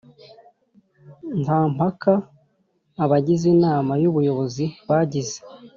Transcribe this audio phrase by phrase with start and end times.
[1.41, 2.13] Nta mpaka
[3.03, 5.37] abagize inama y’ubuyobozi bagize